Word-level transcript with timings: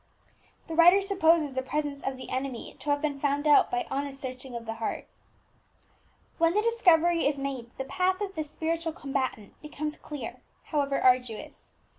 The 0.65 0.73
writer 0.73 0.99
supposes 1.03 1.53
the 1.53 1.61
presence 1.61 2.01
of 2.01 2.17
the 2.17 2.31
enemy 2.31 2.75
to 2.79 2.89
have 2.89 3.03
been 3.03 3.19
found 3.19 3.45
out 3.45 3.69
by 3.69 3.85
honest 3.91 4.19
searching 4.19 4.55
of 4.55 4.65
the 4.65 4.73
heart: 4.81 5.05
"When 6.39 6.55
the 6.55 6.61
discovery 6.63 7.27
is 7.27 7.37
made, 7.37 7.69
the 7.77 7.85
path 7.85 8.19
of 8.19 8.33
the 8.33 8.41
spiritual 8.41 8.93
combatant 8.93 9.61
becomes 9.61 9.97
clear, 9.97 10.41
however 10.63 10.99
arduous. 10.99 11.73